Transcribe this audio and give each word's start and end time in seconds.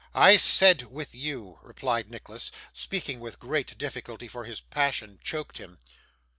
'I 0.15 0.37
said 0.37 0.91
with 0.91 1.13
you,' 1.13 1.59
replied 1.61 2.09
Nicholas, 2.09 2.49
speaking 2.73 3.19
with 3.19 3.37
great 3.37 3.77
difficulty, 3.77 4.27
for 4.27 4.45
his 4.45 4.59
passion 4.59 5.19
choked 5.23 5.59
him. 5.59 5.77